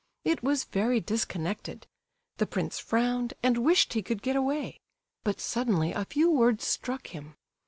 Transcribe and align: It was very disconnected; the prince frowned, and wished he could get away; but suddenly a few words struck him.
It 0.25 0.41
was 0.41 0.63
very 0.63 0.99
disconnected; 0.99 1.85
the 2.37 2.47
prince 2.47 2.79
frowned, 2.79 3.35
and 3.43 3.59
wished 3.59 3.93
he 3.93 4.01
could 4.01 4.23
get 4.23 4.35
away; 4.35 4.79
but 5.23 5.39
suddenly 5.39 5.91
a 5.91 6.05
few 6.05 6.27
words 6.31 6.65
struck 6.65 7.09
him. 7.09 7.35